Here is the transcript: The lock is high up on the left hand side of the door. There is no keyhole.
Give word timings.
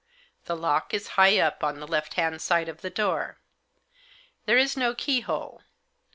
The 0.45 0.55
lock 0.55 0.95
is 0.95 1.09
high 1.09 1.37
up 1.37 1.63
on 1.63 1.79
the 1.79 1.85
left 1.85 2.15
hand 2.15 2.41
side 2.41 2.67
of 2.67 2.81
the 2.81 2.89
door. 2.89 3.37
There 4.47 4.57
is 4.57 4.75
no 4.75 4.95
keyhole. 4.95 5.61